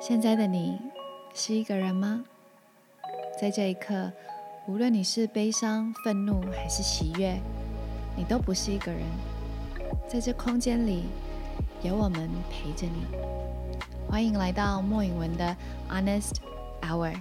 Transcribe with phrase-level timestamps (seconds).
[0.00, 0.78] 现在的你
[1.34, 2.24] 是一个人吗？
[3.40, 4.12] 在这一刻，
[4.68, 7.36] 无论你是悲伤、愤怒还是喜悦，
[8.16, 9.02] 你都不是一个人。
[10.08, 11.06] 在这空间里，
[11.82, 13.04] 有我们陪着你。
[14.08, 15.56] 欢迎来到莫允文的
[15.90, 16.36] Honest
[16.82, 17.14] Hour。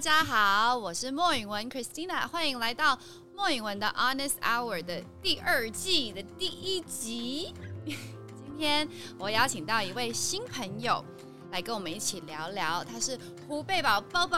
[0.00, 2.98] 大家好，我是莫允文 Christina，欢迎来到
[3.36, 7.52] 莫允文的 Honest Hour 的第二季的第一集。
[7.84, 11.04] 今天我邀请到一位新朋友
[11.50, 14.30] 来跟我们一起聊聊，他是胡贝宝 Bobo。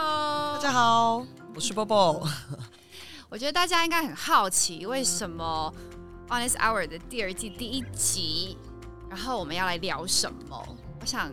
[0.55, 2.29] 大家好，我是 Bobo。
[3.31, 5.73] 我觉得大家应该很好奇，为什么
[6.27, 8.57] Honest Hour 的第二季第一集，
[9.09, 10.61] 然后我们要来聊什么？
[10.99, 11.31] 我想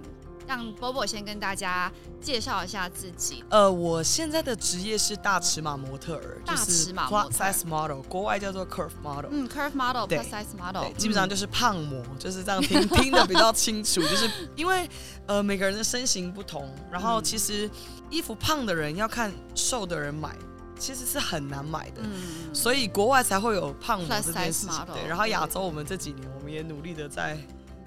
[0.51, 3.45] 让 Bobo 先跟大家介绍一下自己。
[3.51, 9.29] 呃，我现在的职业是大尺码模特儿，大就是尺码 plus size model，国外叫做 curve model。
[9.31, 14.91] 嗯，Curve Model 对 plus size model，基本上就是胖模，就是这样听 听的比较清楚，就是因为
[15.27, 17.71] 呃每个人的身形不同，然后其实
[18.11, 20.35] 衣服胖的人要看瘦的人买，
[20.77, 24.73] 其实是很难买的，嗯，所以国外才会有胖模这件 size 事情。
[24.73, 27.39] model，对，然后亚洲我们这几年我们也努力的在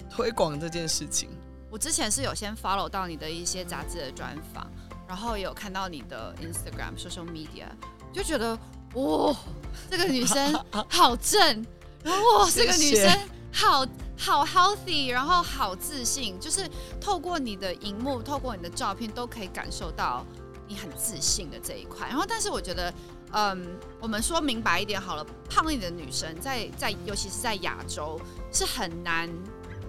[0.08, 1.28] 推广这件事情。
[1.74, 4.64] 我之前是有先 follow 到你的一些杂志的专访，
[5.08, 7.66] 然后也有看到你的 Instagram、social media，
[8.12, 8.56] 就觉得
[8.94, 9.34] 哇，
[9.90, 10.54] 这个女生
[10.88, 11.66] 好正，
[12.04, 13.10] 然后哇，这个女生
[13.52, 13.84] 好
[14.16, 20.24] 好 healthy，然后好自信，就是透过你的荧幕，透过你的照片，都可以感受到
[20.68, 22.06] 你很自信的这一块。
[22.06, 22.94] 然后，但是我觉得。
[23.36, 28.16] 嗯，我们说明白一点好了，胖一点的女生在在，尤其是在亚洲，
[28.52, 29.28] 是很难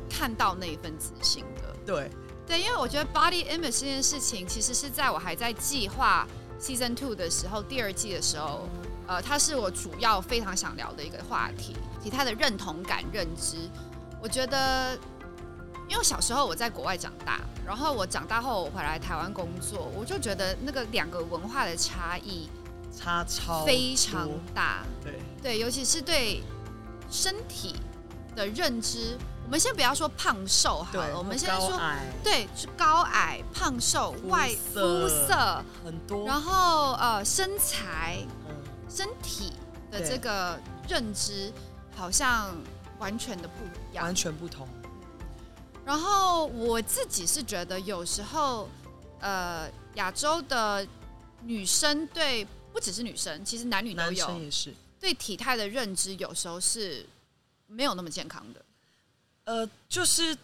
[0.10, 1.55] 看到那一份自信的。
[1.86, 2.10] 对，
[2.48, 6.28] 对，因为我觉得 body image 这件事情，其实是在我还在计划
[6.60, 8.68] season two 的时候，第二季的时候，
[9.08, 13.58] 呃，它是我主要非常想聊的一个话题，其他的认同感、认知。
[14.22, 14.98] 我觉得，
[15.88, 22.50] 因为小时候我在国外长大，然后我长大后我回来台湾工作，我就觉得那个两个文化的差异
[22.92, 24.84] 差超非常大。
[25.04, 25.20] 对。
[25.44, 26.42] 对，尤其是对
[27.12, 27.76] 身体
[28.36, 29.18] 的认知。
[29.44, 38.56] 我们先不要说胖瘦好，了，我们先说矮对，是高矮、胖瘦、外肤色色，很多，然后呃身材、嗯
[38.88, 39.52] 身体
[39.92, 40.58] 的这个
[40.88, 41.52] 认知
[41.98, 42.56] 好像
[42.98, 44.16] 完全的不一样完。
[44.16, 44.66] 全不同。
[45.84, 48.70] 然后我自己是觉得有时候
[49.20, 50.88] 呃亚洲的
[51.44, 57.06] 女生对不只是女生，其实男女都男有生也是，对体态的认知，有时候是
[57.68, 58.66] 没有那么健康的。
[59.46, 60.36] 呃，就是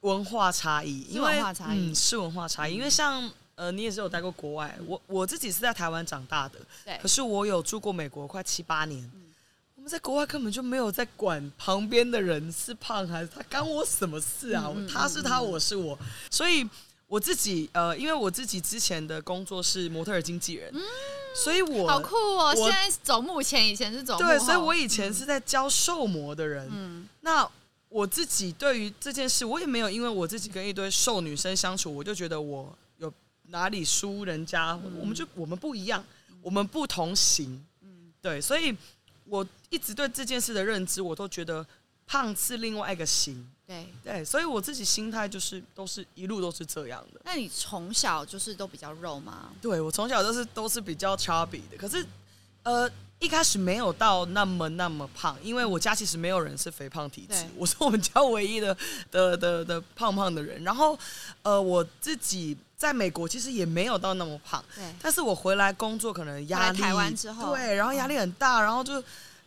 [0.00, 2.74] 文化差异，因为文化差异嗯，是文化差异。
[2.74, 9.10] 因为像呃，你也是有待过国外，我我自己是在台湾长大的，对可是我有住过美国快七八年。
[9.74, 14.64] 我们在国外根本就没有在管旁边的人是胖还是他，干我什么事啊？
[14.68, 15.98] 嗯嗯他是他，我是我，
[16.30, 16.68] 所以
[17.10, 20.72] 我自己呃，因为我自己之前的工作是模特儿经纪人，
[21.34, 22.54] 所以我嗯好酷哦！
[22.54, 26.68] 现在走目前，以前是走对，所以我以前是在教瘦模的人。
[26.70, 27.50] 嗯那
[27.88, 33.12] 我自己对于这件事，我也没有因为我自己跟一堆瘦女生相处，我就觉得我有
[33.48, 36.04] 哪里输人家，嗯我们就我们不一样，
[36.40, 37.60] 我们不同型。
[37.82, 38.72] 嗯对，所以
[39.24, 41.66] 我一直对这件事的认知，我都觉得
[42.06, 43.50] 胖是另外一个型。
[43.70, 43.86] 对。
[44.02, 47.20] 对，所以我自己心态就是都是一路都是这样的。
[47.24, 49.50] 那你从小就是都比较肉吗？
[49.62, 52.04] 对我从小都是都是比较 chubby 的，可是
[52.64, 58.76] 呃一开始没有到那么那么胖，因为我家其实没有人是肥胖体质，我是我们家唯一的
[59.10, 60.64] 的的的胖胖的人。
[60.64, 60.98] 然后
[61.42, 69.02] 呃我自己在美国其实也没有到那么胖，对，但是我回来工作可能压力台湾之后对，然后压力很大，然后就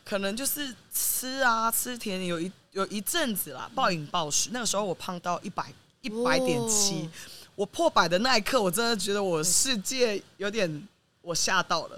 [0.05, 7.09] 可能就是吃啊吃甜，有一有一阵子啦，暴饮暴食，那个时候我胖到一百一百点七哦，
[7.55, 10.87] 我破百的那一刻，我真的觉得我世界有点
[11.21, 11.97] 我吓到了，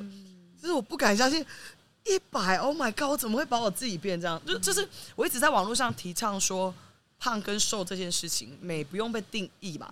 [0.62, 1.46] 就是我不敢相信。
[2.08, 3.10] 一百，Oh my god！
[3.10, 4.40] 我怎么会把我自己变这样？
[4.46, 6.72] 就就是我一直在网络上提倡说，
[7.18, 9.92] 胖跟瘦这件事情，美不用被定义嘛。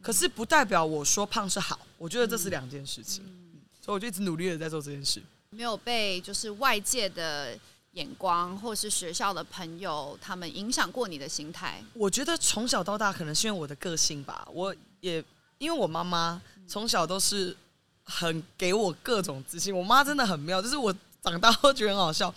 [0.00, 3.22] 可是不代表我说胖是好，我觉得这是两件事情。
[3.26, 5.22] 嗯所以我就一直努力的在做这件事。
[5.50, 7.58] 没有被就是外界的
[7.92, 11.82] 眼光或是学校的朋友他们影响过你的心态？
[11.94, 15.22] 我觉得从小到大，可能是因为我的个性吧，我也
[15.58, 17.56] 因为我妈妈从小都是
[18.04, 19.76] 很给我各种自信。
[19.76, 22.32] 我妈真的很妙，就是我长大后觉得很好笑。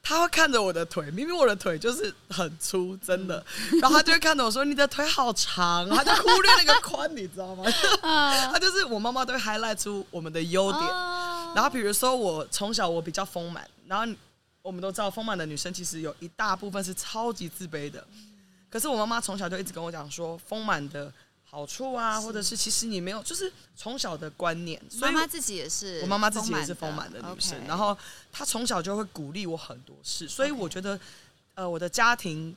[0.00, 3.44] 她会看着我的腿，明明我的腿就是很粗，真的，
[3.82, 7.64] 然后她就会看着我说：“你的腿好长。”她就忽略那个宽，你知道吗？
[8.00, 10.82] 她就是我妈妈都会 highlight 出我们的优点。
[11.54, 14.06] 然后比如说我从小我比较丰满，然后
[14.68, 18.06] 我们都知道丰满的女生其实有一大部分是超级自卑的。
[18.68, 21.10] 可是我妈妈从小就一直跟我讲说，丰满的
[21.42, 24.78] 好处啊，或者是其实你没有，就是从小的观念。
[25.00, 27.96] 妈妈自己也是，我妈妈自己也是丰满的女生，然后
[28.30, 31.00] 她从小就会鼓励我很多事，所以我觉得，
[31.54, 32.54] 呃，我的家庭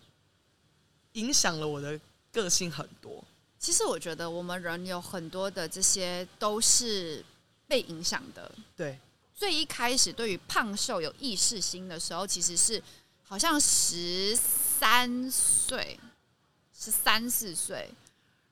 [1.13, 1.97] 影响了我的
[2.33, 3.23] 个性很多。
[3.57, 7.23] 其实我觉得我们人有很多的这些都是
[7.67, 8.51] 被影响的。
[8.75, 8.99] 对，
[9.41, 12.79] 最一开始对于胖瘦有意识心的时候，其实是
[13.23, 14.37] 好像十。
[14.81, 15.99] 三岁，
[16.75, 17.87] 十三四岁，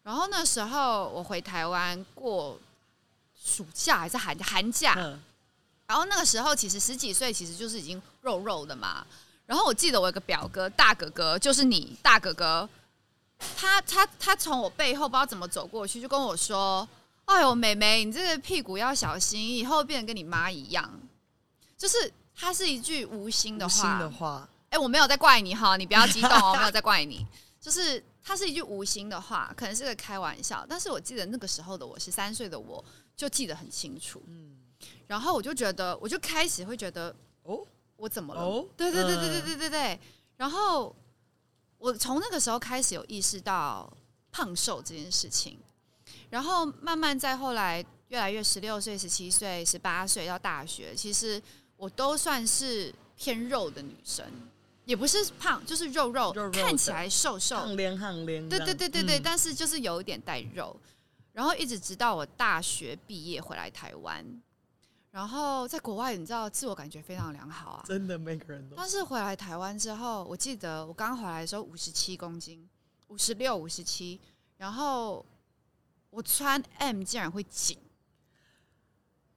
[0.03, 2.59] 然后那时候我回台湾过
[3.35, 4.93] 暑假还是寒寒假，
[5.87, 9.03] 然后那个时候其实十几岁其实就是已经肉肉的嘛。
[9.47, 12.69] 然后我记得我有个表哥，大哥哥就是你大哥哥，
[13.57, 16.87] 他他他从我背后不知道怎么走过去，就跟我说
[17.29, 20.99] ：“哎呦，妹妹，你这个屁股要小心，以后变得跟你妈一样。”
[21.77, 23.99] 就是它是一句无心的话。
[23.99, 27.25] 的话哎，我没有在怪你哈，你不要激动哦， 没有在怪你，
[27.59, 32.83] 就是它是一句无心的话，可能是个开玩笑，但是我记得那个时候的我，十三岁的我
[33.15, 34.57] 就记得很清楚，嗯，
[35.07, 37.65] 然后我就觉得，我就开始会觉得，哦，
[37.95, 38.41] 我怎么了？
[38.41, 39.99] 哦，对对对对对对对对，
[40.37, 40.95] 然后
[41.77, 43.91] 我从那个时候开始有意识到
[44.31, 45.57] 胖瘦这件事情，
[46.29, 51.41] 然后慢慢再后来越来越十六岁、十七岁、十八岁到大学，其实
[51.75, 54.25] 我都算是偏肉的女生。
[54.85, 58.49] 也不是胖，就是肉肉，看起来瘦瘦，胖脸胖脸。
[58.49, 60.75] 对对对对对，但是就是有一点带肉，
[61.31, 64.25] 然后一直直到我大学毕业回来台湾，
[65.11, 68.75] 然后在国外，你知道自我感觉非常良好啊，真的每个人都。
[68.75, 72.67] 但是回来台湾之后，我记得我刚回来的时候五十七公斤，
[73.09, 74.19] 五十六、五十七，
[74.57, 75.23] 然后
[76.09, 77.77] 我穿 M 竟然会紧，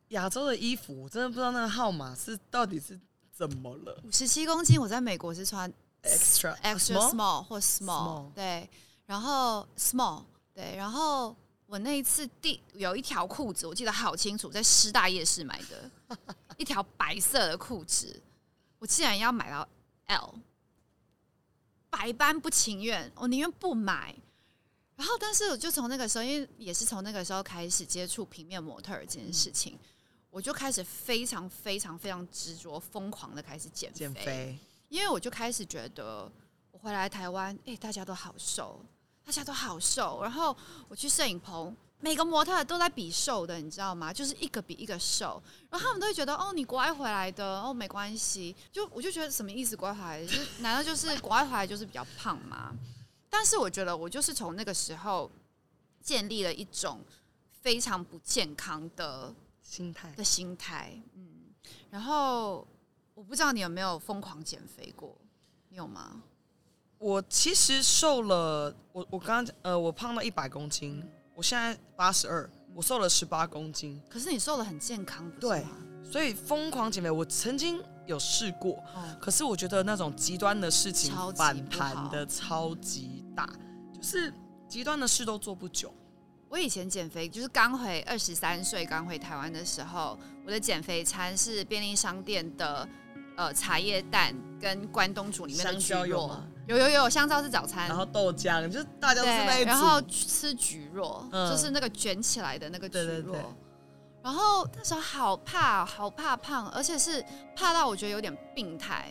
[0.08, 3.00] 亚洲的衣服我真的不知道那个号码是到底是。
[3.34, 3.98] 怎么了？
[4.04, 5.72] 五十七公斤，我在美国是穿
[6.02, 8.68] extra extra small 或 small，对，
[9.06, 10.22] 然后 small，
[10.54, 11.34] 对，然后
[11.66, 15.90] 我那一次第有一条裤子，我记得好清楚，在师大夜市买的
[16.58, 18.22] 一条白色的裤子，
[18.78, 19.66] 我竟然要买到
[20.04, 20.34] L，
[21.88, 24.14] 百般不情愿，我宁愿不买。
[24.96, 29.78] 然后，但是我就从那个时候，因为也是从那个时候开始接触平面模特这件事情。
[30.30, 34.58] 我就开始非常非常非常执着、疯狂的开始减肥，
[34.88, 36.30] 因为我就开始觉得
[36.70, 38.82] 我回来台湾，哎，大家都好瘦，
[39.26, 40.22] 大家都好瘦。
[40.22, 40.56] 然后
[40.88, 44.10] 我去摄影棚，每个模特都在比瘦的，你知道吗？
[44.10, 45.42] 就是一个比一个瘦。
[45.68, 48.56] 然后他们都会觉得，哦，你国外回来的，哦，没关系。
[48.72, 49.76] 就我就觉得什么意思？
[49.76, 52.74] 国外回来，就难道就是国外回来就是比较胖吗？
[53.32, 55.28] 但是我觉得我就是从那个时候
[56.00, 57.00] 建立了一种
[57.50, 59.34] 非常不健康的。
[59.64, 61.24] 心态的心态，嗯，
[61.88, 62.66] 然后
[63.14, 65.16] 我不知道你有没有疯狂减肥过，
[65.70, 66.20] 你有吗？
[66.98, 71.02] 我其实瘦了，我我刚刚呃，我胖到一百公斤，
[71.34, 73.98] 我现在八十二，我瘦了十八公斤。
[74.10, 75.64] 可是你瘦的很健康，对，
[76.04, 78.82] 所以疯狂减肥，我曾经有试过，
[79.20, 83.48] 可是我觉得那种极端的事情反弹的超级大，
[83.92, 84.32] 就是
[84.68, 85.92] 极端的事都做不久。
[86.48, 92.86] 我以前减肥就是刚回二十三岁刚回台湾的时候，我的减肥餐是便利商店的
[93.36, 96.30] 呃茶叶蛋跟关东煮里面的橘肉，
[96.66, 103.34] 有有有香皂是早餐，然后豆浆就是大家都是那一然后吃橘若，就是那个卷起来的那个橘若，
[104.22, 107.24] 然后那时候好怕好怕胖，而且是
[107.56, 109.10] 怕到我觉得有点病态，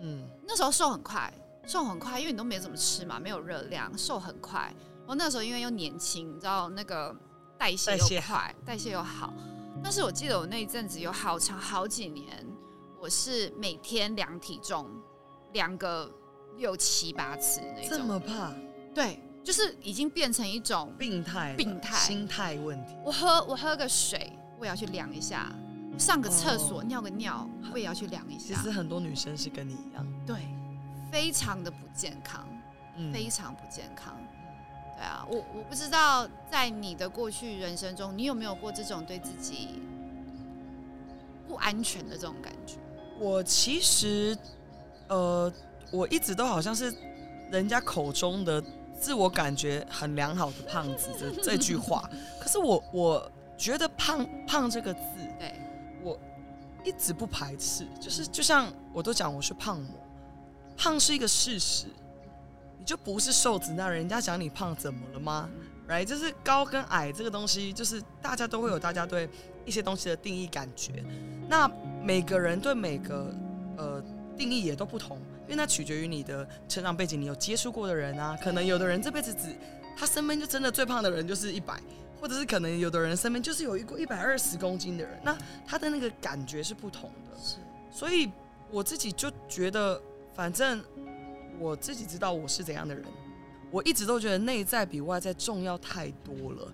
[0.00, 1.32] 嗯，那时候瘦很快，
[1.66, 4.72] 瘦很快，因为你都没怎么吃嘛，没有热量，瘦很快。
[5.06, 7.14] 我那时候因为又年轻，你知道那个
[7.58, 9.32] 代谢又快，代谢又好。
[9.82, 12.46] 但是我记得我那一阵子有好长好几年，
[13.00, 14.88] 我是每天量体重，
[15.52, 16.10] 量个
[16.56, 17.90] 六七八次那种。
[17.90, 18.52] 这么怕？
[18.94, 22.96] 对，就是已经变成一种病态、病态心态问题。
[23.04, 25.52] 我喝我喝个水，我也要去量一下；
[25.98, 28.54] 上个厕所尿个尿，我也要去量一下。
[28.56, 30.36] 其实很多女生是跟你一样，对，
[31.10, 32.46] 非常的不健康，
[33.12, 34.16] 非常不健康。
[34.96, 39.82] 对啊，我我不知道在你的过去人生中，你有没有过这种对自己
[41.46, 42.76] 不安全的这种感觉？
[43.18, 44.36] 我其实，
[45.08, 45.52] 呃，
[45.90, 46.94] 我一直都好像是
[47.50, 48.62] 人家口中的
[48.98, 52.08] 自我感觉很良好的胖子这 这句话。
[52.40, 55.00] 可是我我觉得“胖胖”这个字，
[55.38, 55.60] 对
[56.02, 56.18] 我
[56.84, 59.90] 一直不排斥，就是就像我都讲我是胖模，
[60.76, 61.86] 胖是一个事实，
[62.78, 65.48] 你就不是瘦子，那人家讲你胖怎么了吗
[65.88, 69.28] ？right，就是高跟矮这个东西，就是大家都会有大家对
[69.64, 71.04] 一些东西的定义感觉，
[71.48, 71.70] 那
[72.02, 73.34] 每个人对每个
[73.76, 74.02] 呃
[74.36, 79.56] 定义也都不同，因为那取决于你的成长背景，你有接触过的人啊，可能有的人这辈子只
[79.96, 81.80] 他身边就真的最胖的人就是一百。
[82.18, 87.38] 或者是可能有的人身边就是有一个一百二十公斤的人，那他的那个感觉是不同的。
[87.38, 87.56] 是，
[87.90, 88.32] 所以
[88.70, 90.00] 我自己就觉得，
[90.36, 90.84] 反正
[91.58, 93.04] 我自己知道我是怎样的人，
[93.70, 96.72] 我一直都觉得内在比外在重要太多了。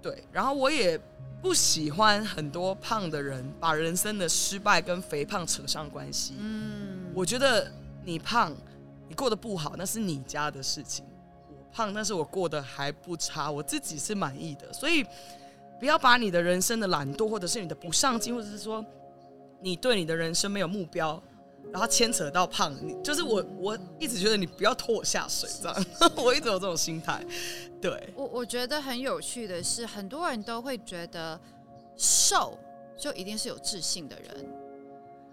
[0.00, 0.96] 对，然后我也
[1.42, 6.34] 不喜欢很多胖的人把人生的失败跟肥胖扯上关系。
[6.38, 7.68] 嗯，我觉得
[8.04, 8.54] 你胖，
[9.08, 11.04] 你过得不好，那是你家的事情。
[11.48, 14.72] 我胖，但是我过得还不差，我自己是满意的。
[14.72, 15.04] 所以，
[15.80, 18.84] 不要把你的人生的懒惰，或者是你的不上进，或者是说
[19.60, 21.20] 你对你的人生没有目标，
[21.72, 25.86] 然后牵扯到胖，你就是我，我一直觉得你不要拖我下水，这样。
[26.16, 27.24] 我一直有这种心态。
[27.80, 31.38] 对我，我觉得很有趣的是，很多人都会觉得
[31.96, 32.58] 瘦
[32.96, 34.46] 就一定是有自信的人，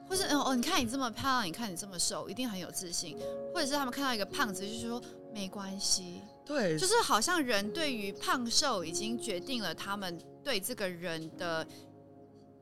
[0.09, 3.17] 或是哦，你看你这么胖，你看你这么瘦，一定很有自信，
[3.53, 5.01] 或者是他们看到一个胖子，就是说
[5.33, 6.21] 没关系。
[6.45, 11.65] 对，就是好像人对于胖瘦已经决定了他们对这个人的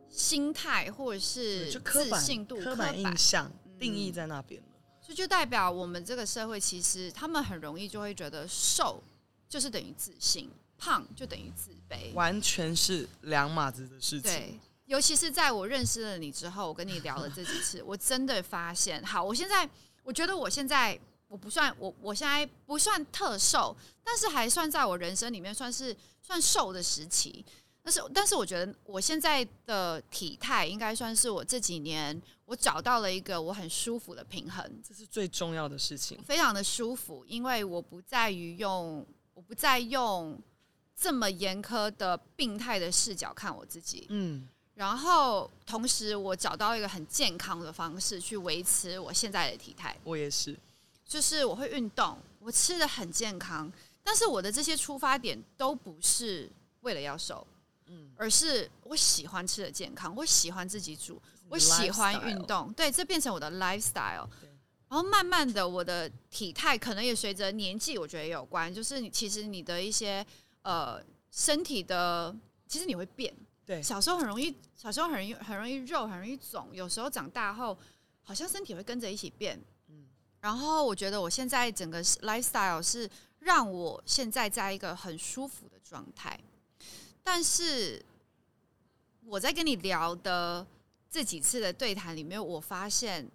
[0.08, 3.52] 心态，或者是自信度、刻板印象
[3.82, 4.68] 定义在那边了。
[5.02, 9.02] 所以就代表我们这个社会其实他们很容易就会觉得瘦
[9.50, 14.32] 就是等于自信，胖就等于自卑，完全是两码子的事情。
[14.32, 19.70] 对，尤其是在我认识了你之后，我跟你聊了这几次， 我真的发现，好，我现在
[20.04, 20.98] 我觉得我现在。
[21.32, 23.74] 我不算我，我现在不算特瘦，
[24.04, 27.46] 但是还算在我人生里面算是算瘦的时期。
[27.84, 36.22] 但是，但是我觉得我现在的体态应该算是我这几年我找到了一个我很舒服的平衡，这是最重要的事情。
[36.24, 40.40] 非常的舒服，因为我不在于用，我不再用
[40.96, 44.06] 这么严苛的病态的视角看我自己。
[44.10, 49.98] 嗯，然后同时我找到一个很健康的方式去维持我现在的体态。
[50.04, 50.56] 我也是。
[51.04, 53.70] 就是我会运动，我吃的很健康，
[54.02, 56.50] 但是我的这些出发点都不是
[56.82, 57.46] 为了要瘦，
[57.94, 64.26] 嗯，而是我喜欢吃的健康，我喜欢自己煮，我喜欢运动，对，这变成我的 lifestyle。
[64.88, 70.26] 然后慢慢的，我的体态可能也随着年纪，我觉得也有关，就是你其实你的一些
[70.64, 72.34] 呃身体的，
[72.68, 73.34] 其实你会变，
[73.66, 77.78] 对，小时候很容易，小时候很容易很容易肉，很容易肿，有时候长大后
[78.22, 79.62] 好像身体会跟着一起变。
[79.88, 80.08] 嗯。
[80.42, 86.38] 然后我觉得我现在整个 lifestyle 是让我现在在一个很舒服的状态，
[87.24, 88.04] 但是
[89.26, 90.66] 我在跟你聊的
[91.10, 93.30] 这几次的对谈里面，我发现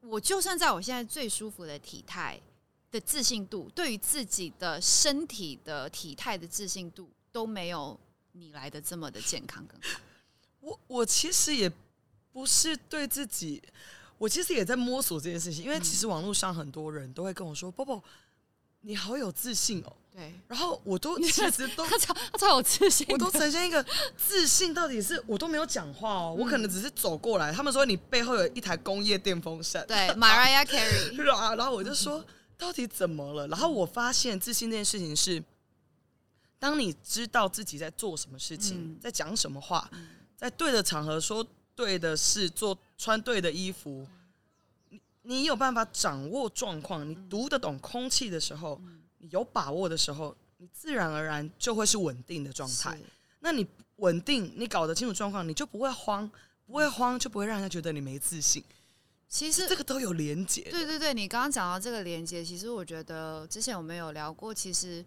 [0.00, 2.40] 我就算在我现在最舒服的体态
[2.90, 7.98] 的自信度，对于自己的身体的体态的自信度都没有
[8.32, 10.00] 你来的这么的健康更好。
[10.60, 11.70] 我我其实也
[12.32, 13.62] 不是对自己。
[14.18, 18.04] 我其实也在摸索这件事情，因为其实网络上很多人都会跟我说：“波波，
[18.82, 23.84] 你好有自信哦。”对，然后我都其实都他超他超有自信，我都呈现一个
[24.16, 27.52] 自信，到底是我都没有讲话哦， 我可能只是走过来。
[27.52, 31.16] 他们说你背后有一台工业电风扇，对，Mariah Carey，
[31.56, 32.24] 然后我就说
[32.58, 33.46] 到底怎么了？
[33.48, 35.42] 然后我发现自信这件事情是，
[36.58, 39.90] 当你知道自己在做什么事情，在讲什么话，
[40.36, 41.46] 在对的场合说。
[41.72, 44.06] 对的事，做穿对的衣服，
[44.90, 48.78] 你你有办法掌握状况，你读得懂空气的时候，
[49.20, 52.98] 你有把握的时候，你自然而然就会是稳定的状态。
[53.38, 56.30] 那你稳定，你搞得清楚状况，你就不会慌，
[56.66, 58.62] 不会慌就不会让人家觉得你没自信。
[59.28, 60.62] 其实这个都有连接。
[60.70, 65.04] 对对对，你刚刚讲到这个连接，其实我觉得之前我们有聊过，其实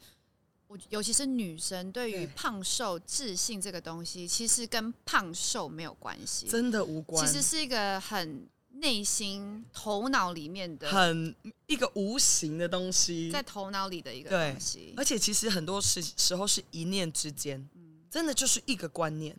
[0.67, 0.77] 我。
[0.89, 7.24] 尤其是女生对于胖瘦自信这个东西，其实跟胖瘦没有关系，真的无关。
[7.24, 11.34] 其实是一个很内心、头脑里面的，很
[11.68, 14.94] 一个无形的东西，在头脑里的一个东西。
[14.98, 17.68] 而且其实很多时时候是一念之间，
[18.10, 19.36] 真的就是一个观念。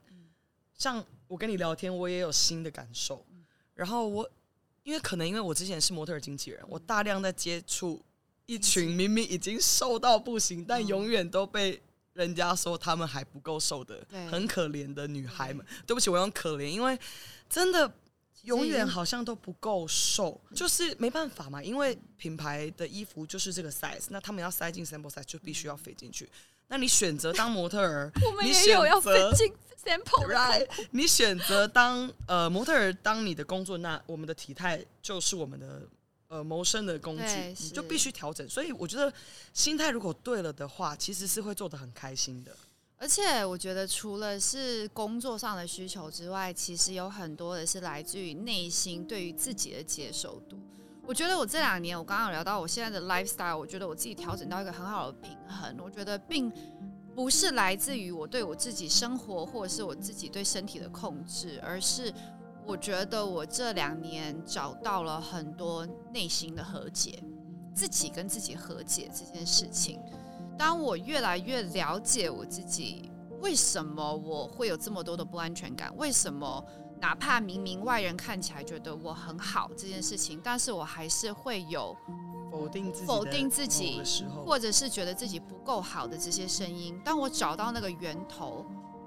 [0.77, 3.25] 像我跟你聊天，我也有新的感受。
[3.75, 4.29] 然后我
[4.83, 8.03] 因为可能因为我之前是模特经纪人，我大量在接触。
[8.47, 11.81] 一群明明已经瘦到不行，但永远都被
[12.13, 15.65] 人家说他们还不够瘦的，很可怜的女孩们。
[15.87, 16.99] 对不起，我用可怜，因为
[17.49, 17.91] 真的
[18.45, 21.63] 永远好像都不够瘦，就是没办法嘛。
[21.63, 26.29] 因为品牌的衣服就是这个 size，那他们要塞进 sample size 就必须要飞进去。
[26.69, 35.83] 那你选择当模特儿， 我们也有要飞进 sample 的 right，你选择当呃模特儿当你的工作，那我们的体态就是我们的
[36.29, 38.49] 呃谋生的工具，你就必须调整。
[38.49, 39.13] 所以我觉得
[39.53, 42.57] 心态如果对了的话，其实是会做的很开心的。
[43.05, 50.57] 而且我觉得，除了是工作上的需求之外，其实有很多的是来自于内心对于自己的接受度。
[51.07, 55.77] 我觉得我这两年，我刚刚有聊到我现在的 lifestyle，我觉得我自己调整到一个很好的平衡。
[55.85, 56.51] 我觉得并
[57.15, 62.11] 不是来自于我对我自己生活或者是我自己对身体的控制，而是
[62.65, 67.23] 我觉得我这两年找到了很多内心的和解，
[67.75, 70.01] 自己跟自己和解这件事情。
[70.59, 75.95] 当我越来越了解我自己，为什么我会有这么多的不安全感？
[75.97, 76.65] 为什么
[77.01, 81.95] 哪怕明明外人看起来觉得我很好这件事情，但是我还是会有
[82.51, 84.01] 否定自己否定自己
[84.47, 86.99] 或者是觉得自己不够好的这些声音。
[87.05, 88.65] 当我找到那个源头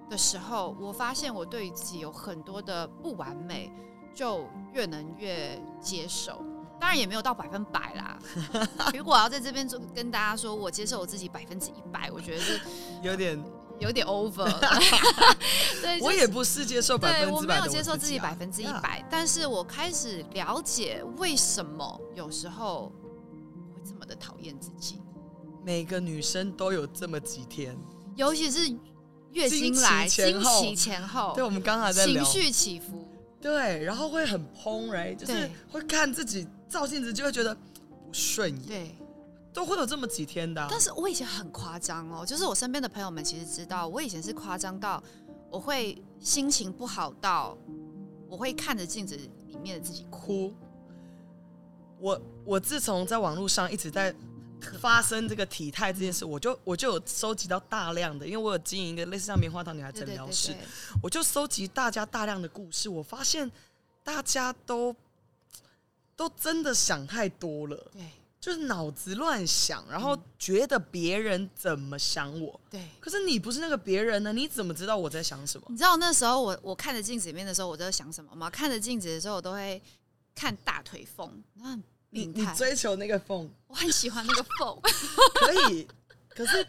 [0.09, 3.71] 的时候，我发现我对于自己有很多的不完美，
[4.13, 6.43] 就越能越接受。
[6.79, 8.19] 当然也没有到百分百啦。
[8.93, 12.59] 如果我要在这边做跟大家说我接受我自己百分之一百，我觉得是
[13.03, 13.43] 有点，
[13.79, 14.45] 有点 over。
[15.81, 22.91] 对，我就是也不是接受百对我没有分之百的接受自己啊百分之一百，但是我开始了解为什么有时候
[23.43, 25.01] 我会这么的讨厌自己。
[25.63, 27.77] 每个女生都有这么几天。
[28.15, 28.67] 尤其是
[29.31, 33.07] 月经来、经经期前后对，我们刚才在，情绪起伏，
[33.39, 38.95] 对，然后会很砰，right，就是对会看自己照镜子就会觉得不顺眼，对。
[39.53, 45.01] 都会有这么几天的啊、但是我以前很夸张哦，就是我身边的朋友们其实知道，我以前是夸张到
[45.49, 47.57] 我会心情不好到
[48.29, 50.53] 我会看着镜子里面的自己哭。
[51.99, 54.13] 我我自从在网络上一直在
[54.79, 60.55] 发生这个体态这件事，我就我就有收集到大量的，因为我有经营一个类似像棉花糖女孩诊疗室，
[61.01, 63.51] 我就收集大家大量的故事，我发现
[64.03, 64.95] 大家都
[66.17, 68.01] 都真的想太多了，对
[68.39, 72.81] 就是脑子乱想，然后觉得别人怎么想我，对。
[72.99, 75.67] 可是你不是那个别人呢，你怎么知道我在想什么？
[75.69, 78.49] 你知道那时候我我看着镜子里面的时候，我都在想什么吗？
[78.49, 79.81] 看着镜子的时候，我都会
[80.33, 81.75] 看大腿缝，那
[82.09, 82.45] 你你。
[82.55, 84.79] 追求那个缝我很喜欢那个缝，
[85.35, 85.87] 可以，
[86.29, 86.65] 可是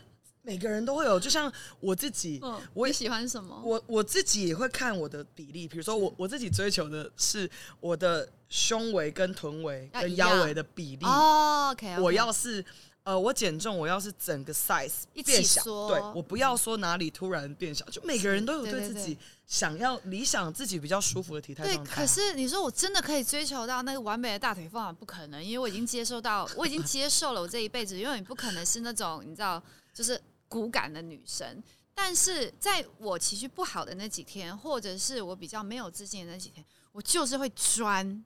[0.49, 3.61] 每个人都会有，就像我自己，嗯，我也喜欢什么？
[3.63, 7.49] 我我自己也会看我的比例，比如说我我自己追求的是
[7.81, 11.05] 我的胸围跟臀围跟腰围的比例。
[11.05, 12.65] 哦，OK，我要是
[13.03, 21.97] 呃，我减重，我要是整个 size 变小，缩对我不要说哪里突然变小，就每个人都有对对对对自己想要理想自己比较舒服的体态对，状态啊。
[21.97, 24.91] 可是你说我真的可以追求到那个完美的大腿缝啊？
[24.91, 29.63] 不可能，因为我已经接受到，我已经接受了我这一辈子永远不可能是那种你知道，
[29.95, 31.63] 就是骨感的女生。
[31.95, 38.25] 但是在我情绪不好的那几天，或者是我比较没有自信的那几天，我就是会钻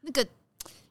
[0.00, 0.26] 那个，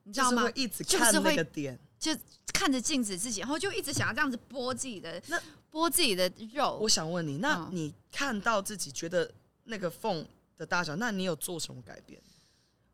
[0.03, 0.61] 你知道吗就是会？
[0.61, 1.79] 一直就是看那会个点。
[1.99, 2.15] 就
[2.53, 6.87] 看着镜子自己，然后就一直想要这样子剥自己的那剥自己的肉我。
[6.87, 9.31] 想问你，那嗯你看到自己觉得
[9.63, 10.23] 那个缝
[10.57, 12.21] 的大小，那你有做什么改变？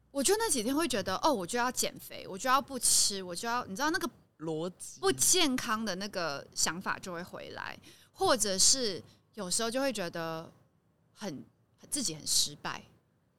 [0.10, 4.10] 我就那几天会觉得，哦，我就要减肥，我就要不吃，我就要，你知道那个
[4.44, 7.78] 逻辑不健康的那个想法就会回来，
[8.12, 9.02] 或者是
[9.34, 10.52] 有时候就会觉得
[11.14, 11.44] 很
[11.90, 12.82] 自己很失败。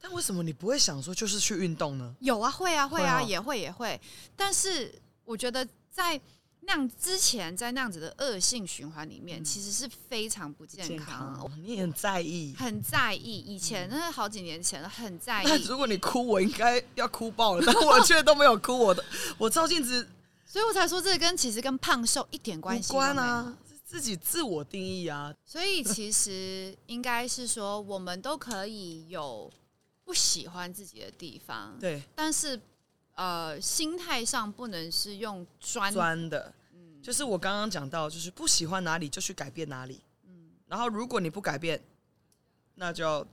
[0.01, 2.15] 但为什么你不会想说就是去运动呢？
[2.21, 3.99] 有啊，会啊，会啊，也会也会。
[4.37, 6.21] 但是我觉得在
[6.61, 11.35] 那样之前，在那样子的恶性循环里面，其实是非常不健健康。
[11.35, 12.55] 康，你也很在意。
[12.55, 18.79] 很在意，以前那是好几年前了，很在意， 那如果你哭，我应该要哭爆了，但我却都没有哭。
[18.79, 19.03] 我的，
[19.39, 20.07] 我照镜子
[20.55, 25.35] 所以我才说这跟其实跟胖瘦一点关无系无关啊，自己自我定义啊。
[25.45, 29.53] 所以其实应该是说，我们都可以有
[30.05, 32.61] 不喜欢自己的地方，对，但是
[33.17, 36.55] 呃，心态上不能是用专钻的，
[37.03, 40.01] 就是我刚刚讲到，就是不喜欢哪里就去改变哪里。
[40.25, 40.51] 嗯。
[40.69, 41.83] 然后如果你不改变，
[42.77, 43.27] 那就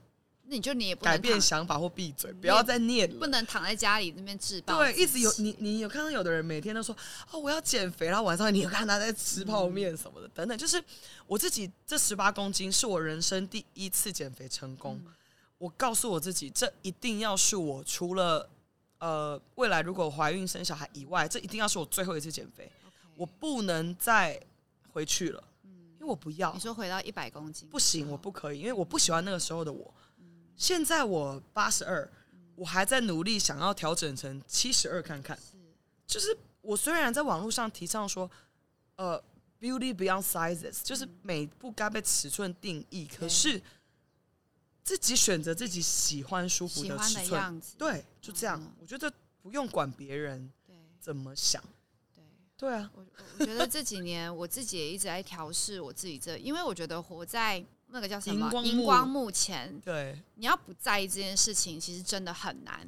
[0.52, 3.18] 你就你也不能改变想法或闭嘴，不要再念了。
[3.18, 6.94] 不能躺在家里那边自暴对，一直有你，你有看到有的人每天都说
[7.30, 10.56] 哦我要减肥，然后晚上你有看他在吃泡面什么的，等等。
[10.58, 10.82] 就是
[11.26, 15.00] 我自己这十八公斤是我人生第一次减肥成功。
[15.58, 18.48] 我告诉我自己，这一定要是我除了
[18.98, 22.70] 呃未来如果怀孕生小孩以外，这一定要是我最后一次减肥，
[23.16, 24.40] 我不能再
[24.92, 29.94] 回去了，因为我不要你，说回到一百公斤不行，我不可以，因为我不喜欢那个时候的我。
[30.56, 32.08] 现在我八十二，
[32.54, 35.38] 我还在努力想要调整成七十二看看。
[36.06, 38.30] 就是我虽然在网络上提倡说，
[38.96, 39.22] 呃
[39.58, 43.60] ，beauty beyond sizes，就是美不该被尺寸定义，可是
[44.84, 48.60] 自己选择自己喜欢舒服的尺寸，对，就这样。
[48.60, 48.72] 嗯。
[48.80, 50.52] 我觉得不用管别人
[51.00, 51.62] 怎么想，
[52.14, 52.22] 对。
[52.58, 53.04] 对啊，我
[53.38, 58.50] 我觉得这几年我自己也一直在调试我自己这，因为我觉得活在那个叫什么？
[58.64, 62.86] 荧光幕前，对，你要不在意这件事情，其实真的很难，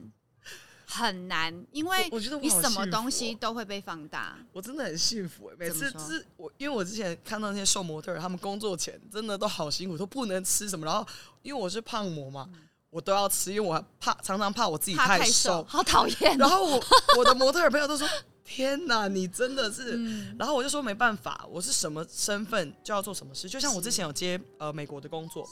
[0.86, 4.38] 很难，因为我我觉得我你什么东西哦都会被放大。
[4.52, 11.06] 我真的很幸福哎，每次是我，因为我之前看到那些瘦模特，他们工作前真的都好辛苦，都不能吃什么，然后
[11.42, 12.48] 因为我是胖模嘛，
[12.90, 16.36] 我都要吃，因为我怕常常怕我自己怕太瘦，好讨厌哦。
[16.38, 16.84] 然后我
[17.18, 18.08] 我的模特朋友都说
[18.44, 19.96] ：“天哪，你真的是。
[19.96, 23.48] 嗯然后我就说没办法，我是什么身份就要做什么事。
[23.48, 25.48] 就像我之前有接呃美国的工作，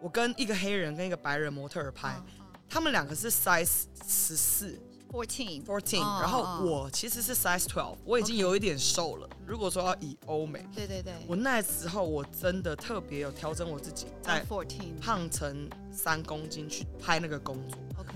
[0.00, 2.24] 我跟一个黑人跟一个白人模特儿拍，嗯
[2.68, 4.78] 他们两个是 size 十四
[5.10, 9.28] fourteen fourteen，、嗯然后嗯我其实是 size twelve，我已经有一点瘦了。
[9.46, 17.78] 如果说要以欧美，对对对，我那时候我真的特别有调整我自己，在 fourteen 胖成三公斤去拍那个工作。
[17.98, 18.14] OK，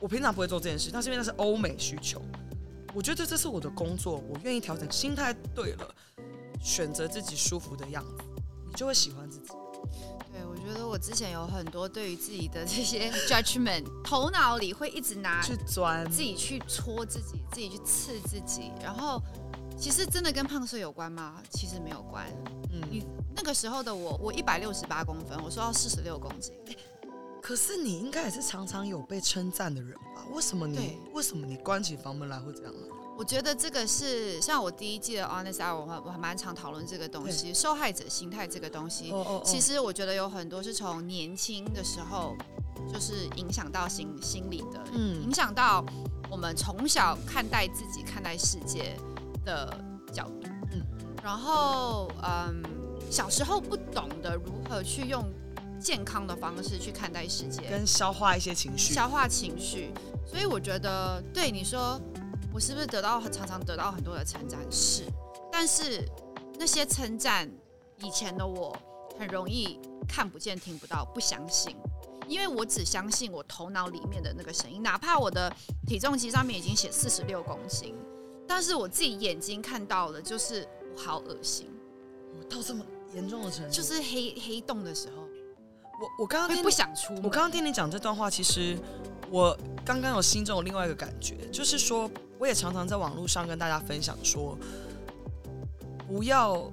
[0.00, 2.20] 我平常不会做这件事，但是因为那是欧美需求，
[2.94, 5.94] 我觉得这是我的工作，我愿意调整心态对了，
[6.62, 8.24] 选择自己舒服的样子，
[8.66, 9.48] 你就会喜欢自己。
[10.32, 19.20] 对我觉得我之前有很多对于自己的这些 judgment，头脑里会一直拿去钻自己去戳自己，自己去刺自己，然后
[19.76, 21.42] 其实真的跟胖瘦有关吗？
[21.50, 22.26] 其实没有关。
[22.70, 23.04] 嗯，你
[23.34, 26.54] 那个时候的我，我一百六十八公分，我瘦到四十六公斤，
[27.44, 30.24] 可是你应该也是常常有被称赞的人吧？
[30.32, 32.86] 为什么你为什么你关起房门来会这样呢？
[33.18, 39.10] 我觉得这个是像我第一季的 Honest Hour，我还我还蛮常讨论这个东西，受害者心态这个东西。
[39.10, 42.34] 哦其实我觉得有很多是从年轻的时候，
[42.90, 45.84] 就是影响到心心理的，嗯影响到
[46.30, 48.96] 我们从小看待自己、看待世界
[49.44, 49.78] 的
[50.10, 50.48] 角度。
[50.72, 50.80] 嗯
[51.22, 52.62] 然后嗯，
[53.10, 55.22] 小时候不懂得如何去用
[55.84, 59.92] 健康的方式去看待世界，跟消化一些情绪，消化情绪。
[60.26, 62.00] 所以我觉得，对你说，
[62.54, 64.58] 我是不是得到常常得到很多的称赞？
[64.70, 65.04] 是，
[65.52, 66.02] 但是
[66.58, 67.48] 那些称赞，
[68.02, 68.74] 以前的我
[69.18, 71.76] 很容易看不见、听不到、不相信，
[72.26, 75.54] 因为我只相信我头脑里面的那个声音，哪怕我的
[75.86, 77.94] 体重机上面已经写四十六公斤，
[78.48, 80.66] 但是我自己眼睛看到的就是
[80.96, 81.70] 我好恶心，
[82.38, 82.82] 我到这么
[83.14, 85.28] 严重的程度，就是黑黑洞的时候
[86.00, 87.22] 我我刚刚会不听你想出门。
[87.24, 88.76] 我刚刚听你讲这段话，其实
[89.30, 94.58] 我刚刚有心中有另外一个感觉，就是说，我也常常在网络上跟大家分享说，
[96.06, 96.70] 不要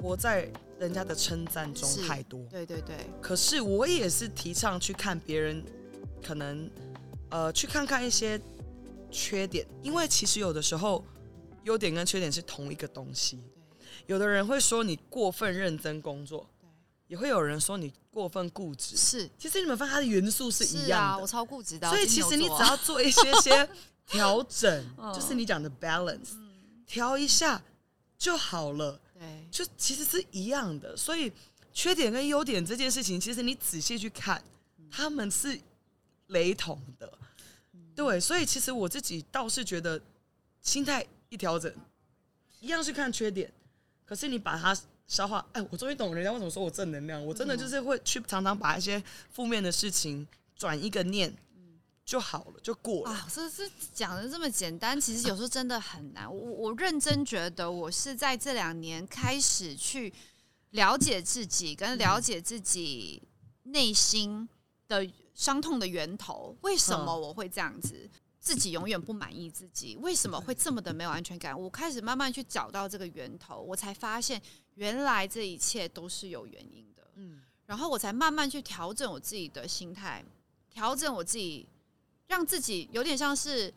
[0.00, 2.40] 活在人家的称赞中太多。
[2.50, 5.62] 对对对，可是我也是提倡去看别人，
[6.22, 6.70] 可能
[7.30, 8.40] 呃去看看一些
[9.10, 11.04] 缺点，因为其实有的时候
[11.64, 13.40] 优点跟缺点是同一个东西。
[14.06, 16.48] 有的人会说你过分认真工作，
[17.08, 18.96] 也会有人说你过分固执。
[18.96, 19.28] 是。
[19.36, 23.68] 其实你们发现它的元素是一样的，我超固执的啊，所以其实你只要做一些些
[24.06, 25.12] 调整， 嗯。
[25.12, 26.36] 就是你讲的 balance，
[26.86, 27.60] 调一下
[28.16, 29.48] 就好了，对。
[29.50, 30.96] 就其实是一样的。
[30.96, 31.32] 所以
[31.72, 34.42] 缺点跟优点这件事情，其实你仔细去看，
[34.90, 35.58] 他们是
[36.28, 37.12] 雷同的。
[37.94, 40.00] 对，所以其实我自己倒是觉得，
[40.62, 41.74] 心态一调整，
[42.60, 43.52] 一样是看缺点，
[44.04, 44.76] 可是你把它
[45.08, 51.34] 消化，哎，我终于懂人家为什么说我正能量，我真的就是会去常常把一些负面的事情转一个念
[52.04, 53.10] 就好了，就过了。
[53.10, 56.30] 啊，这是讲的这么简单，其实有时候真的很难。
[56.32, 60.12] 我我认真觉得，我是在这两年开始去
[60.70, 63.22] 了解自己，跟了解自己
[63.64, 64.46] 内心
[64.86, 66.54] 的伤痛的源头。
[66.60, 68.08] 为什么嗯我会这样子？
[68.40, 71.58] 自己永远不满意自己，为什么会这么的没有安全感？
[71.60, 74.40] 我开始慢慢去找到这个源头，我才发现
[74.74, 77.02] 原来这一切都是有原因的。
[77.16, 80.24] 嗯，然后我才慢慢去调整我自己的心态，
[80.70, 81.66] 调整我自己，
[82.28, 83.74] 让自己有点像是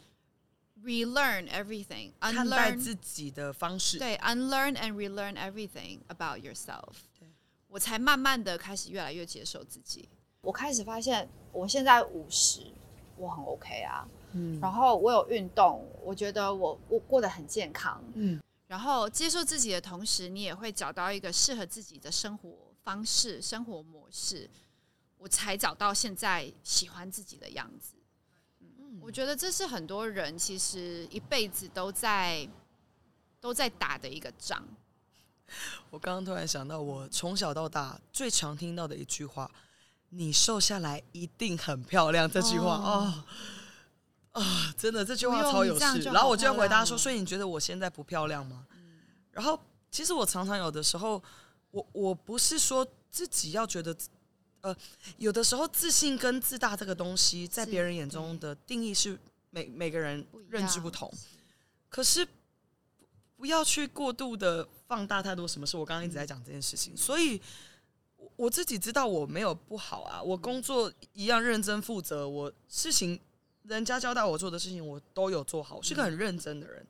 [0.83, 7.27] relearn everything, 看待自己的方式，对 unlearn and relearn everything about yourself 对。
[7.67, 10.07] 我才慢慢的开始越来越接受自己。
[10.41, 12.71] 我开始发现，我现在五十，
[13.17, 14.07] 我很 OK 啊。
[14.33, 18.01] 嗯然后我有运动，我觉得我我过得很健康。
[18.13, 22.49] 嗯，然后接受自己的同时，你也会找到一个适合自己的生活
[22.83, 24.49] 方式、生活模式，
[25.17, 27.95] 我才找到现在喜欢自己的样子。
[28.59, 32.47] 嗯，我觉得这是很多人其实一辈子都在
[33.39, 34.63] 都在打的一个仗。
[35.89, 39.51] 我刚刚突然想到，我从小到大最常听到的一句话
[40.07, 43.23] ：“你瘦下来一定很漂亮。”这句话哦哦
[44.31, 45.99] 啊，真的这句话超有事。
[46.03, 48.65] 然后我就好漂亮会回答说：“所以你觉得我现在不漂亮吗？”
[49.31, 51.21] 然后其实我常常有的时候，
[51.71, 53.95] 我我不是说自己要觉得
[54.61, 54.75] 呃，
[55.17, 59.17] 有的时候自信跟自大这个东西，在别人眼中的定义是
[59.49, 61.11] 每每个人认知不同。
[61.89, 62.25] 可是
[63.35, 65.75] 不要去过度的放大太多什么事。
[65.75, 67.41] 我刚刚一直在讲这件事情，所以
[68.35, 73.19] 我自己知道我没有不好啊，我工作一样认真负责，我事情
[73.63, 76.85] 人家交代我做的事情我都有做好，我是个很认真的人。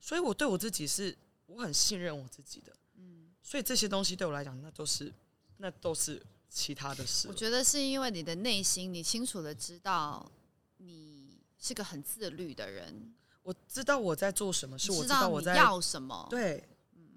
[0.00, 2.72] 所以我对我自己是我很信任我自己的。
[2.96, 5.12] 嗯所以这些东西对我来讲，那都是
[5.58, 7.28] 那都是其他的事。
[7.28, 10.30] 我觉得是因为你的内心，你清楚的知道
[10.78, 13.14] 你是个很自律的人。
[13.42, 16.62] 我知道我在做什么，是我知道我在要什么，对，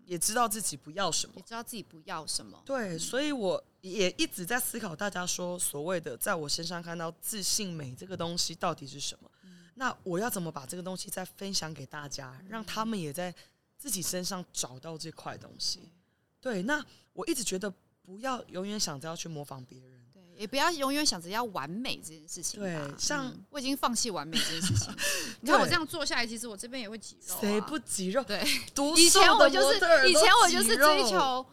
[0.06, 2.62] 也知道自己不要什么，也知道自己不要什么。
[2.66, 9.30] 对，所以我也一直在思考，大家说所谓的在我身上看到自信美这个东西到底是什么？
[9.76, 13.34] 那我要怎么把这个东西再分享给大家，让他们也在
[13.78, 15.92] 自己身上找到这块东西？
[16.40, 20.03] 对，那我一直觉得不要永远想着要去模仿别人，对，
[20.38, 22.60] 也不要永远想着要完美这件事情。
[22.60, 24.94] 对，像我已经放弃完美这件事情。
[25.42, 27.36] 你看我这样坐下来，其实我这边也会挤肉。
[27.40, 28.24] 谁不挤肉？
[28.24, 28.42] 对，
[28.98, 29.76] 以前我就是
[30.10, 31.46] 以前我就是追求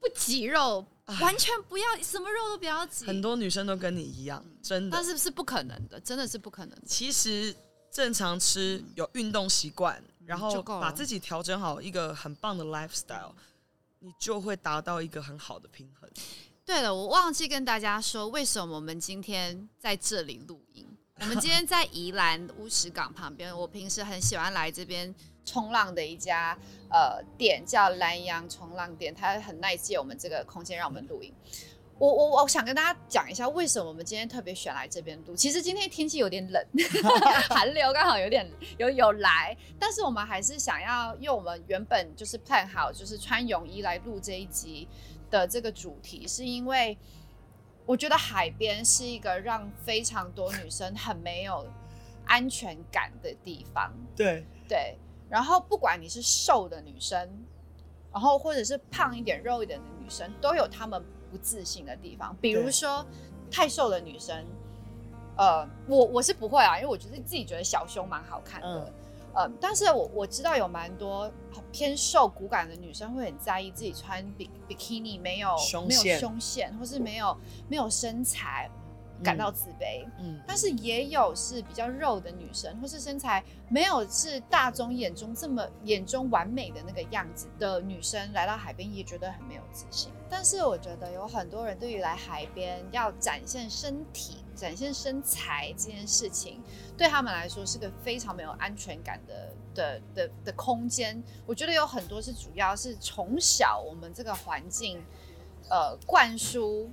[0.00, 0.86] 不挤肉，
[1.20, 3.06] 完全不要什么肉都不要挤。
[3.06, 6.78] 很多女生都跟你一样，真的，但是是不可能的，真的是不可能。
[6.86, 7.54] 其实
[7.90, 13.32] 正常吃，有运动习惯，然后把自己调整好一个很棒的 lifestyle。
[14.00, 16.06] 你就会达到一个很好的平衡。
[16.66, 20.88] 对了，我忘记跟大家说，为什么我们今天在这里录音？
[21.20, 26.56] 我们今天在宜兰乌石港旁边，我平时很喜欢来这边冲浪的一家
[26.90, 31.30] 呃店，叫蓝洋冲浪店，它很耐借我们这个空间让我们录音。
[31.98, 35.36] 我我我想跟大家讲一下，为什么我们今天特别选来这边录。
[35.36, 36.66] 其实今天天气有点冷，
[37.48, 44.88] 寒流刚好有点有有来，但是我们还是想要用我们原本就是 plan 好，就是穿泳衣来录这一集
[45.38, 46.96] 的这个主题，是因为
[47.86, 51.66] 我觉得海边是一个让非常多女生很没有
[52.26, 53.92] 安全感的地方。
[54.16, 54.96] 对对，
[55.28, 57.28] 然后不管你是瘦的女生，
[58.12, 61.04] 然后或者是胖一点、肉一点的女生，都有她们。
[61.30, 63.04] 不自信的地方，比如说
[63.50, 64.46] 太瘦的女生，
[65.36, 68.92] 呃，我我是不会啊，因为我觉得自己觉得小胸蛮好看的，
[69.34, 71.30] 呃，但是我我知道有蛮多
[71.72, 75.48] 偏瘦骨感的女生会很在意自己穿比比基尼没有
[75.88, 77.36] 没有胸线，或是没有
[77.68, 78.70] 没有身材。
[79.24, 90.12] 感到自卑，嗯，但是也有是比较肉的女生，或是身材没有是大众眼中这么眼中完美的那个样子的女生，来到海边也觉得很没有自信。
[90.28, 96.60] 但是我觉得有很多人对于来海边要展现身体、展现身材这件事情，
[96.96, 101.22] 对他们来说是个非常没有安全感的的的的空间。
[101.46, 105.00] 我觉得有很多是主要是从小我们这个环境，
[105.70, 106.90] 呃，灌输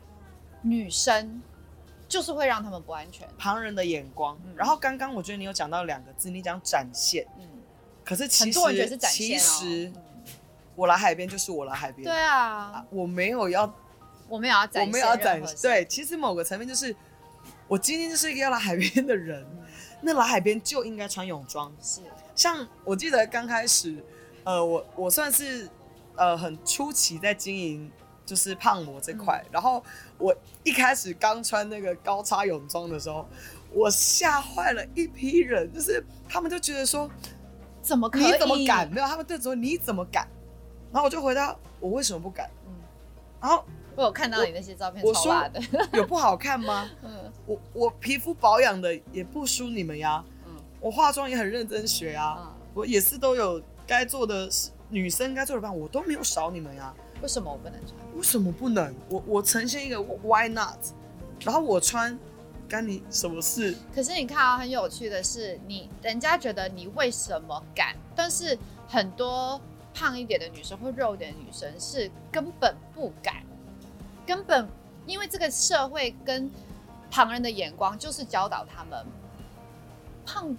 [0.61, 1.41] 女生。
[2.11, 4.37] 就是会让他们不安全，旁人的眼光。
[4.53, 7.25] 然后刚刚我觉得你有讲到两个字，你讲展现。
[7.39, 7.47] 嗯，
[8.03, 9.89] 可是其实其实
[10.75, 12.03] 我来海边就是我来海边。
[12.03, 13.73] 对啊，我没有要，
[14.27, 15.41] 我没有要展，我没有要展。
[15.61, 16.93] 对，其实某个层面就是
[17.69, 19.47] 我今天就是一个要来海边的人，
[20.01, 21.73] 那来海边就应该穿泳装。
[21.81, 22.01] 是，
[22.35, 24.03] 像我记得刚开始，
[24.43, 25.69] 呃，我我算是
[26.17, 27.89] 呃很初期在经营。
[28.23, 29.83] 就是胖模这块，然后
[30.21, 33.27] 我一开始刚穿那个高叉泳装的时候，
[33.73, 37.09] 我吓坏了一批人，就是他们就觉得说，
[37.81, 38.25] 怎么可以？
[38.25, 38.89] 你怎么敢？
[38.91, 40.27] 没有，他们就说你怎么敢？
[40.91, 42.49] 然后我就回答我为什么不敢？
[42.67, 42.73] 嗯，
[43.41, 43.63] 然后
[43.95, 45.59] 我有看到你那些照片，超辣的，
[45.97, 46.89] 有不好看吗？
[47.01, 54.49] 嗯，我我皮肤保养的也不输你们呀，嗯，我化妆也很认真学啊，我也是都有该做的
[54.89, 56.93] 女生该做的班，我都没有少你们呀。
[57.21, 58.17] 为什么我不能穿？
[58.17, 58.93] 为什么不能？
[59.09, 60.77] 我我呈现一个 Why not？
[61.39, 62.17] 然后我穿，
[62.67, 63.75] 干你什么事？
[63.93, 67.95] 可是你看啊，很有趣的是，你人家觉得你为什么敢？
[68.15, 68.57] 但是
[68.87, 69.59] 很多
[69.93, 73.43] 胖一点的女生或肉一点的女生是根本不敢，
[74.25, 74.67] 根本
[75.05, 76.49] 因为这个社会跟
[77.09, 79.05] 旁人的眼光就是教导他们
[80.25, 80.55] 胖，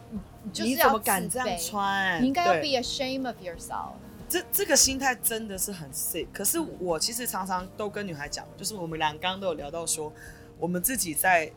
[0.52, 2.22] 你怎么敢这样穿？
[2.22, 3.92] 你应该要 be ashamed of yourself。
[4.32, 6.26] 这这个心态真的是很 sick。
[6.32, 10.10] 可是我其实常常都跟女孩讲，就是我们俩刚刚都有聊到说，
[10.58, 11.52] 我们自己在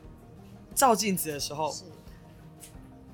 [0.74, 1.74] 照镜子的时候，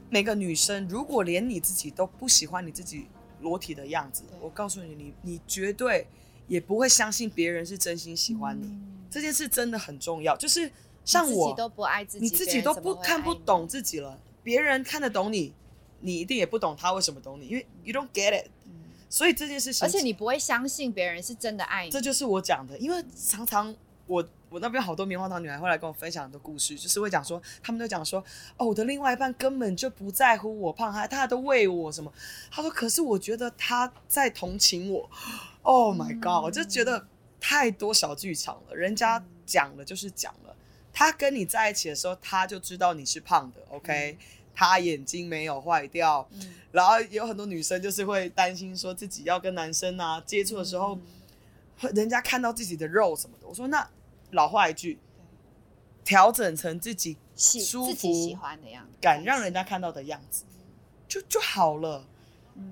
[0.10, 3.06] 每个女生如果连你自己都不喜欢你自己
[3.41, 6.08] 裸体的样子，我告诉你，你你绝对
[6.47, 8.76] 也不会相信别人是真心喜欢你。
[9.12, 10.36] 这件事真的很重要。
[10.36, 10.71] 就是
[11.06, 15.54] 像我都不爱自己，你自己都不看不懂自己了，别人看得懂你，
[16.00, 18.50] 你一定也不懂他为什么懂你，因为 you don't get it。
[19.12, 22.78] 所以这件事情，而且你不会相信别人是真的爱你，这就是我讲的。
[22.80, 23.76] 因为常常
[24.08, 28.24] 我我那边好多棉花糖女孩会来跟我分享很多故事，就是会讲说，他们都讲说，
[28.56, 32.12] 哦，我的另外一半根本就不在乎我胖，他他都喂我什么。
[32.50, 35.10] 他说，可是我觉得他在同情我。
[35.63, 36.43] Oh my god！
[36.43, 37.06] 我就觉得
[37.39, 40.56] 太多小剧场了，人家讲了就是讲了。
[40.93, 44.17] 他跟你在一起的时候，他就知道你是胖的，OK？
[44.53, 46.27] 他眼睛没有坏掉。
[46.71, 50.97] 然后有很多女生就是会担心说自己要跟男生啊接触的时候，
[51.93, 53.47] 人家看到自己的肉什么的。
[53.47, 53.89] 我说那
[54.31, 54.99] 老话一句，
[56.03, 60.43] 调整成自己舒服、喜欢的样子，敢让人家看到的样子，
[61.07, 62.05] 就就好了。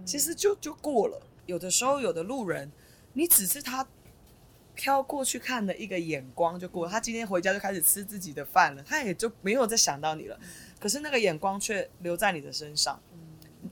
[0.05, 1.21] 其实就就过了。
[1.45, 2.71] 有的时候有的路人，
[3.13, 3.87] 你只是他。
[4.75, 10.39] 飘过去看的一个眼光就过了，他今天回家就开始吃自己的饭了，他也就没有再想到你了。
[10.79, 12.99] 可是那个眼光却留在你的身上。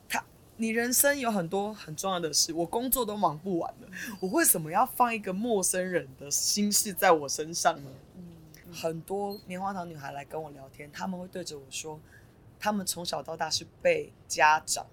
[0.10, 0.24] 他，
[0.58, 3.88] 你人生有很多很重要的事，我工作都忙不完了，
[4.20, 7.89] 我为什么要放一个陌生人的心事在我身上呢？
[8.72, 12.00] 很多棉花糖女孩来跟我聊天，他们会对着我说，
[12.60, 14.86] 他们从小到大是被家长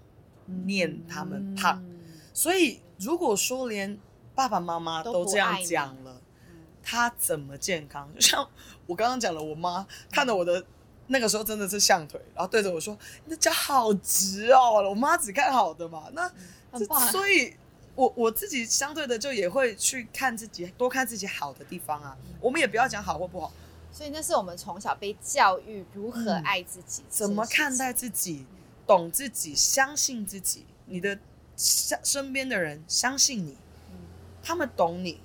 [0.65, 1.83] 念他们胖，
[2.33, 3.99] 所以如果说连。
[4.35, 6.19] 爸爸妈妈都这样讲了，
[6.83, 8.13] 他怎么健康？
[8.13, 8.45] 就像
[8.85, 10.61] 我刚刚讲了，我妈看到我的
[11.07, 16.31] 那个时候真的是象腿，然后对着我说：“你的脚好直哦。”我妈只看好的嘛，那
[17.11, 17.53] 所以，
[17.95, 22.17] 我我自己相对的就也会去看自己，多看自己好的地方啊。
[22.41, 23.51] 我们也不要讲好或不好，
[23.91, 28.45] 所以那是我们从小被教育如何爱自己，怎么看待自己，
[28.85, 31.17] 懂自己，相信自己，你的
[31.55, 33.57] 身身边的人相信你。
[34.47, 35.24] 他们懂你，嗯，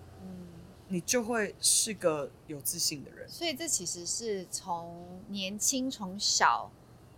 [0.90, 3.28] 你就会是个有自信的人。
[3.28, 6.70] 所以这其实是从年轻从小，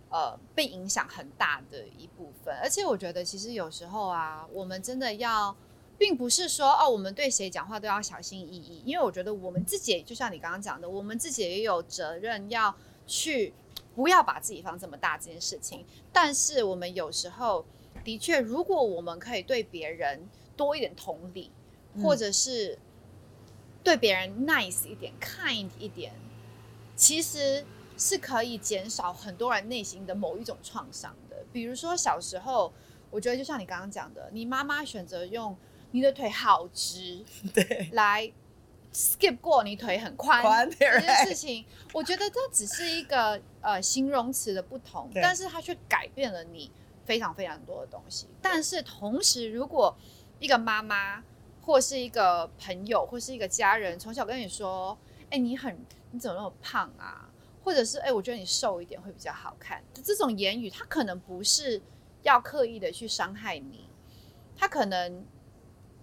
[0.09, 2.55] 呃，被影响很大的一部分。
[2.61, 5.55] 而且我觉得，其实有时候啊，我们真的要，
[5.97, 8.83] 并不是说哦，我们对谁讲话都要小心翼翼。
[8.85, 12.73] 因为我觉得我们自己，就像你刚刚讲的，我们自己也有责任要
[13.07, 13.53] 去
[13.95, 15.83] 不要把自己放这么大这件事情。
[16.11, 17.65] 但是我们有时候
[18.03, 21.51] 的确，如果我们可以对别人多一点同理。
[22.01, 22.75] 或者是
[23.83, 26.13] 对别人 nice 一点、kind 一点，
[26.95, 27.65] 其实
[27.97, 31.35] 是可以减少很多人内心的某一种创伤的。
[31.51, 32.71] 比如说小时候，
[33.11, 35.55] 我觉得就像你刚刚讲的，你妈妈选择用
[35.91, 38.31] 你的腿好直， 对，来
[38.93, 46.71] skip 过你腿很宽这件事情，我觉得这只是一个呃形容词的不同，但是它却改变了你
[47.05, 48.27] 非常非常多的东西。
[48.41, 49.95] 但是同时，如果
[50.39, 51.23] 一个妈妈，
[51.65, 54.97] 或是一个朋友，或是一个家人，从小跟你说
[55.31, 55.77] ：“哎，你很
[56.11, 57.29] 你怎么那么胖啊？”
[57.63, 61.81] 或者是“哎，我觉得你瘦一点会比较好看。”这种言语，他可能不是
[62.21, 63.87] 要刻意的去伤害你，
[64.57, 65.25] 他可能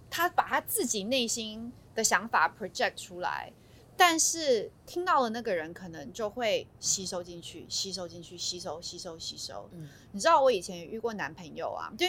[0.09, 3.53] 他把他自己内心的想法 project 出来，
[3.95, 9.69] 但是听到的那个人可能就会吸收进去，吸收进去，吸收，吸收，吸收。
[9.73, 12.07] 嗯，你知道我以前也遇过男朋友啊，就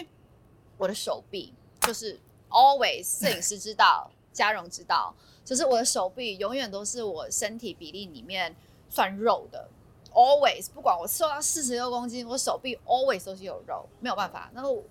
[0.79, 2.19] 我的手臂就是。
[2.53, 8.55] Always，摄影师知道，嘉荣知道，就是我的手臂永远都是我身体比例里面
[8.91, 9.69] 算肉的。
[10.13, 14.83] Always，不管我瘦到四十六公斤，我手臂 always 都是有肉，没有办法，那我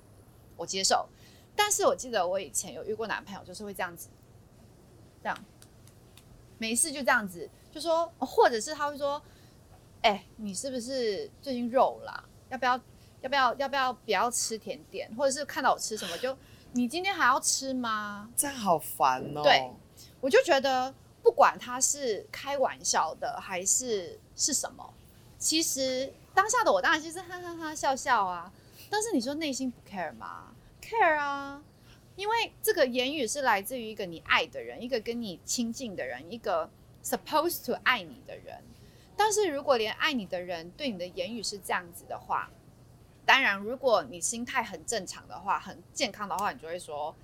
[0.57, 1.07] 我接受。
[1.55, 4.09] 但是我记得我以前有遇过男朋友，就是会这样子，
[5.21, 5.45] 这样，
[6.57, 9.21] 没事就这样子，就说，或者是他会说，
[10.01, 12.23] 哎，你是不是最近肉了？
[12.49, 12.81] 要不要？
[13.21, 13.53] 要不要？
[13.53, 13.93] 要不要？
[13.93, 16.35] 不要吃甜点，或者是看到我吃什么就。
[16.73, 18.29] 你今天还要吃吗？
[18.35, 19.43] 这样好烦哦。
[19.43, 19.71] 对，
[20.19, 24.93] 我就觉得不管他是开玩笑的还是是什么，
[25.37, 28.51] 其实当下的我当然就是哈哈哈笑笑啊。
[28.89, 31.61] 但是你说内心不 care 吗？care 啊，
[32.15, 36.69] 因为这个言语是来自于一个你爱的人，一个跟你亲近的人，一个
[37.03, 38.63] supposed to 爱你的人。
[39.15, 42.49] 但是如果连爱你的人对你的言语是这样子的话，
[43.25, 47.15] 当然，如果你心态很正常的话，很健康的话，你就会说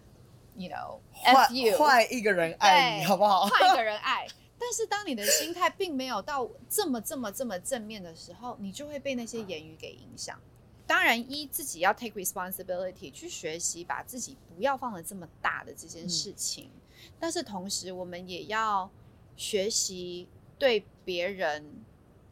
[0.56, 3.46] ，you know，换换一个人爱你，好不好？
[3.48, 4.28] 换一个人爱。
[4.60, 10.40] 但是当你的心态并没有到这么这么这么正面的时候，你就会被那些言语给影响。
[10.86, 16.72] 当然，一自己要 take responsibility 去学习，把自己不要放的这么大的这件事情。
[17.20, 18.90] 但是同时，我们也要
[19.36, 21.84] 学习对别人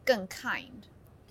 [0.04, 0.70] 更 kind。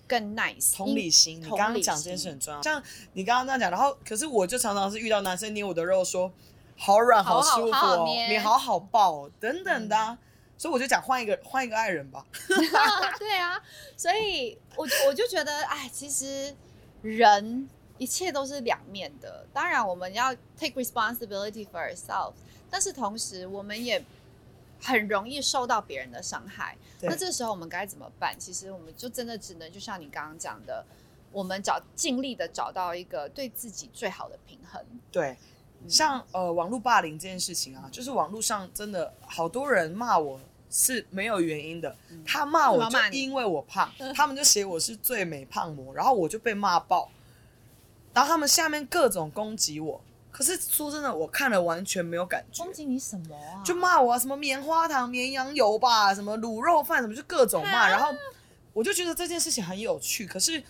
[0.08, 1.42] 更 nice，同理心。
[1.42, 2.82] 你刚刚讲这件事很重要，像
[3.14, 6.32] 你刚刚那样讲，然后可是我就常常是遇到男生捏我的肉，说
[6.78, 10.18] 好软好舒服哦，你好好抱等等的，
[10.58, 12.26] 所以我就讲换一个换一个爱人吧。
[13.18, 13.62] 对啊，
[13.98, 16.54] 所以我我就觉得，哎，其实
[17.02, 19.46] 人一切都是两面的。
[19.54, 22.34] 当然我们要 take responsibility for ourselves，
[22.70, 24.04] 但是同时我们也
[24.86, 26.78] 很容易受到别人的伤害。
[27.02, 28.36] 那这时候我们该怎么办？
[28.40, 30.86] 其实我们就真的只能就像你刚刚讲的，
[31.32, 34.82] 我们找尽力的找到一个对自己最好的平衡。
[35.12, 35.36] 对，
[35.88, 47.10] 像呃网络霸凌这件事情啊，就是网络上真的好多人骂我是没有原因的，他骂我就因为我胖， 他们就写我是最美胖模，然后我就被骂爆，
[48.14, 50.02] 然后他们下面各种攻击我，
[50.36, 52.74] 可是说真的，我看了完全没有感觉攻。
[52.74, 53.64] 击你什么啊？
[53.64, 58.10] 就骂我、啊、什么棉花糖、绵羊油吧，什么卤肉饭，什么就各种骂，然后
[58.74, 60.28] 我就觉得这件事情很有趣。
[60.28, 60.62] 可是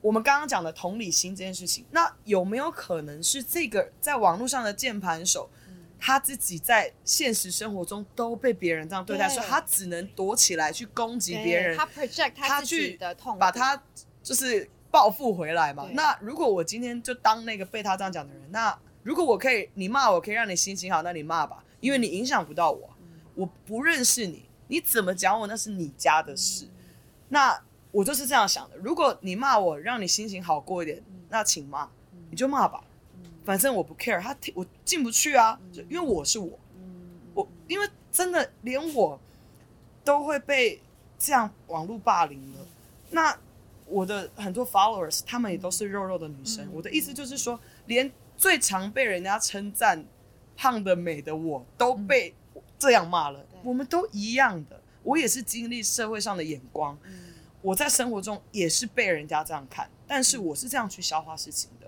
[0.00, 5.50] 我们刚刚讲的同理心这件事情，那有没有可能是这个在网络上的键盘手，
[5.98, 13.82] 他自己在现实生活中都被别人这样对待，所以他只能躲起来去攻击别人，他 project 他自己去的痛，把他
[14.22, 15.88] 就是报复回来嘛。
[15.94, 22.90] 那如果我今天就当那个被他这样讲的人，那如果我可以，你骂我可以让你心情好，那你骂吧，因为你影响不到我，
[23.34, 26.66] 我不认识你，你怎么讲我那是你家的事。
[27.28, 27.58] 那
[27.92, 31.88] 我就是这样想的，如果你骂我让你心情好过一点，那请骂，
[32.30, 32.84] 你就骂吧，
[33.44, 36.58] 反正我不 care，他我进不去啊，就因为我是我，
[37.34, 39.18] 我因为真的连我
[40.04, 40.80] 都会被
[41.18, 42.66] 这样网络霸凌了，
[43.10, 43.36] 那
[43.86, 48.10] 我的很多 followers 他们也都是肉肉的女生，我的意思就是说，连
[48.40, 50.02] 最常被人家称赞
[50.56, 52.34] 胖的美的我都被
[52.78, 56.98] 这样骂了，我们都一样的，我也是经历社会上的眼光，
[57.60, 61.86] 我在生活中也是被人家这样看，但是我是这样去消化事情的，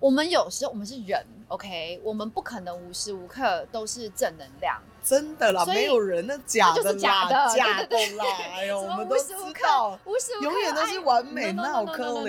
[0.00, 4.80] 我们有时候我们是人，OK，我们不可能无时无刻都是正能量。
[5.02, 8.24] 真的啦，没有人那假的啦，的假的啦，
[8.54, 9.32] 哎呦，我们都知
[9.62, 9.98] 道。
[10.04, 12.28] 无时无刻永远都是完美那有 no, no, 可 no, 不可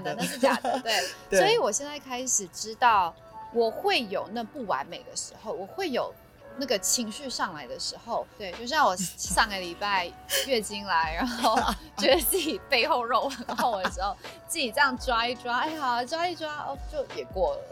[0.00, 0.80] 能，那是假的。
[1.28, 3.12] 对 所以我现在开始知道，
[3.52, 6.14] 我会有那不完美的时候，我会有
[6.58, 8.24] 那个情绪上来的时候。
[8.38, 10.08] 对，就像我上个礼拜
[10.46, 11.58] 月经来，然后
[11.98, 14.16] 觉得自己背后肉很厚的时候，
[14.46, 17.62] 自己这样抓一抓，哎呀，抓一抓，哦，就也过了。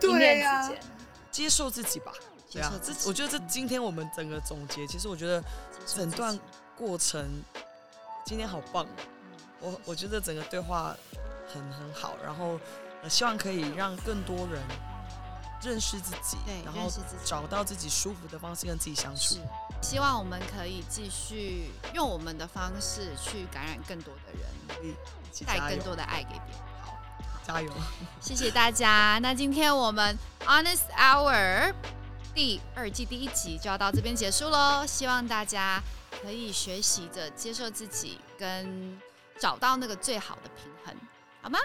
[0.00, 0.70] 对呀
[1.30, 2.12] 接受自己吧。
[2.50, 5.42] 对啊接受，自己这我觉得这今天我们整个总结，其实我觉得
[5.86, 6.38] 整段
[6.76, 7.42] 过程
[8.24, 8.86] 今天好棒，
[9.60, 10.96] 我我觉得整个对话
[11.52, 12.58] 很很好，然后
[13.02, 14.62] 呃希望可以让更多人
[15.62, 16.90] 认识自己对，然后
[17.24, 19.36] 找到自己舒服的方式跟自己相处。
[19.82, 24.96] 希望我们可以继续用我们的方式去感染更多的人，
[25.46, 26.67] 带，更多的爱给别人。
[27.48, 27.70] 好，加油！
[28.20, 29.18] 谢谢大家。
[29.22, 31.72] 那今天我们 Honest Hour
[32.34, 34.84] 第二季第一集就要到这边结束喽。
[34.86, 35.82] 希望大家
[36.22, 38.96] 可以学习着接受自己，跟
[39.40, 40.94] 找到那个最好的平衡，
[41.40, 41.58] 好吗？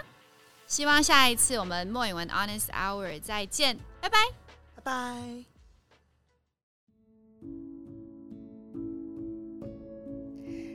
[0.66, 4.18] 希望下一次我们莫影文 Honest Hour 再见，拜拜。
[4.76, 5.44] 拜拜。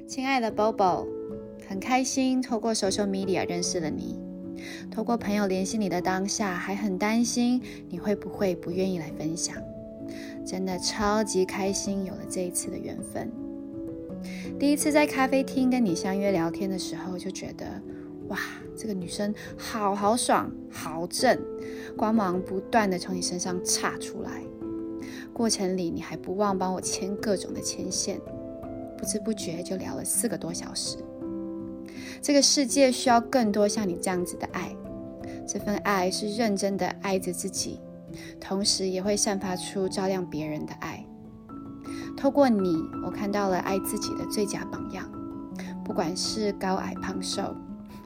[0.07, 1.07] 亲爱的 Bobo，
[1.68, 4.29] 很开心透过 social media 认识了你。
[4.91, 9.55] 透过朋友联系你的当下，还很担心你会不会不愿意来分享。
[10.45, 13.32] 真的超级开心有了这一次的缘分。
[14.60, 17.66] 第一次在咖啡厅跟你相约聊天的时候，就觉得
[18.28, 18.38] 哇，
[18.76, 21.39] 这个女生好豪爽，好正，
[21.95, 24.41] 光芒不断的从你身上岔出来。
[25.32, 28.20] 过程里你还不忘帮我牵各种的牵线。
[28.97, 30.97] 不知不觉就聊了四个多小时。
[32.22, 34.76] 这个世界需要更多像你这样子的爱，
[35.48, 37.80] 这份爱是认真的爱着自己，
[38.40, 41.06] 同时也会散发出照亮别人的爱。
[42.18, 42.76] 透过你，
[43.06, 45.10] 我看到了爱自己的最佳榜样。
[45.84, 47.56] 不管是高矮胖瘦，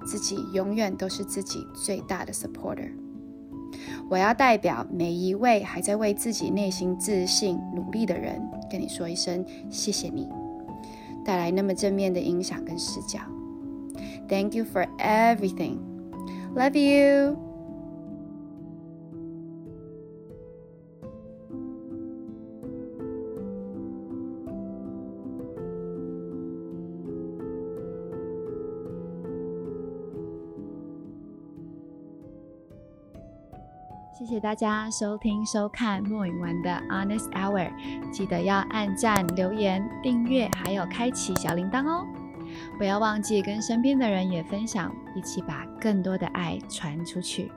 [0.06, 2.92] 自己永远都是自己最大的 supporter。
[4.10, 10.30] 我要代表每一位还在为自己内心自信努力的人，跟你说一声谢谢你。
[11.26, 13.20] 带来那么正面的影响跟视角。
[14.29, 15.79] Thank you for everything.
[16.55, 17.37] Love you.
[34.19, 37.71] 谢谢大家收听收看莫允文的 Honest Hour，
[38.11, 42.05] 记得要按赞、留言、订阅，还有开启小铃铛哦！
[42.78, 47.52] 不要忘记跟身边的人也分享，一起把更多的爱传出去。